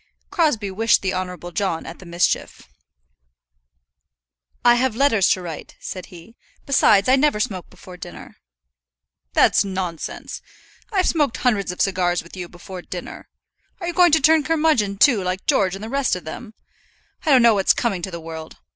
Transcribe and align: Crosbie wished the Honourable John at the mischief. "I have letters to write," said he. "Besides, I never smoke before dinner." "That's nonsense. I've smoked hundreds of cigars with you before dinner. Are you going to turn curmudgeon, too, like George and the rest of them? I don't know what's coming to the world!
Crosbie 0.31 0.71
wished 0.71 1.03
the 1.03 1.13
Honourable 1.13 1.51
John 1.51 1.85
at 1.85 1.99
the 1.99 2.07
mischief. 2.07 2.67
"I 4.65 4.73
have 4.73 4.95
letters 4.95 5.29
to 5.33 5.43
write," 5.43 5.75
said 5.79 6.07
he. 6.07 6.35
"Besides, 6.65 7.07
I 7.07 7.15
never 7.15 7.39
smoke 7.39 7.69
before 7.69 7.97
dinner." 7.97 8.37
"That's 9.33 9.63
nonsense. 9.63 10.41
I've 10.91 11.05
smoked 11.07 11.37
hundreds 11.37 11.71
of 11.71 11.81
cigars 11.81 12.23
with 12.23 12.35
you 12.35 12.49
before 12.49 12.81
dinner. 12.81 13.27
Are 13.79 13.85
you 13.85 13.93
going 13.93 14.11
to 14.13 14.19
turn 14.19 14.41
curmudgeon, 14.43 14.97
too, 14.97 15.23
like 15.23 15.45
George 15.45 15.75
and 15.75 15.83
the 15.83 15.87
rest 15.87 16.15
of 16.15 16.23
them? 16.25 16.55
I 17.23 17.29
don't 17.29 17.43
know 17.43 17.53
what's 17.53 17.75
coming 17.75 18.01
to 18.01 18.09
the 18.09 18.19
world! 18.19 18.57